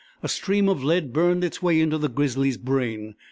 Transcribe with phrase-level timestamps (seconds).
[0.23, 3.13] A stream of lead burned its way into the grizzly's brain.